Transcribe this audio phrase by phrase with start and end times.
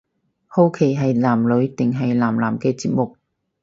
[0.47, 3.15] 好奇係男女定係男男嘅節目